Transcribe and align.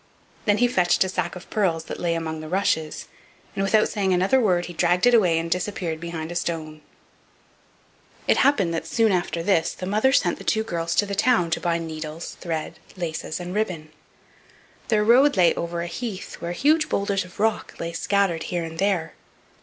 Then 0.45 0.57
he 0.57 0.67
fetched 0.67 1.03
a 1.03 1.09
sack 1.09 1.35
of 1.35 1.47
pearls 1.51 1.83
that 1.83 1.99
lay 1.99 2.15
among 2.15 2.41
the 2.41 2.49
rushes, 2.49 3.05
and 3.55 3.61
without 3.63 3.87
saying 3.87 4.13
another 4.15 4.39
word 4.39 4.65
he 4.65 4.73
dragged 4.73 5.05
it 5.05 5.13
away 5.13 5.37
and 5.37 5.51
disappeared 5.51 5.99
behind 5.99 6.31
a 6.31 6.35
stone. 6.35 6.81
It 8.27 8.37
happened 8.37 8.73
that 8.73 8.87
soon 8.87 9.11
after 9.11 9.43
this 9.43 9.73
the 9.73 9.85
mother 9.85 10.11
sent 10.11 10.39
the 10.39 10.43
two 10.43 10.63
girls 10.63 10.95
to 10.95 11.05
the 11.05 11.13
town 11.13 11.51
to 11.51 11.59
buy 11.61 11.77
needles, 11.77 12.35
thread, 12.41 12.79
laces, 12.97 13.39
and 13.39 13.53
ribbons. 13.53 13.91
Their 14.87 15.03
road 15.03 15.37
led 15.37 15.55
over 15.55 15.81
a 15.83 15.85
heath 15.85 16.41
where 16.41 16.53
huge 16.53 16.89
boulders 16.89 17.23
of 17.23 17.39
rock 17.39 17.75
lay 17.79 17.93
scattered 17.93 18.41
here 18.49 18.63
and 18.63 18.79
there. 18.79 19.13